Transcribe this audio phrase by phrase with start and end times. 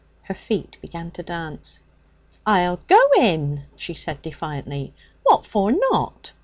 [0.23, 1.79] Her feet began to dance.
[2.43, 4.95] 'I'll go in!' she said defiantly.
[5.21, 6.33] 'What for not?'